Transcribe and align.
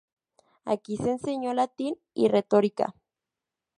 Aquí 0.65 0.97
se 0.97 1.11
enseñó 1.11 1.53
latín 1.53 1.95
y 2.15 2.27
retórica. 2.27 2.95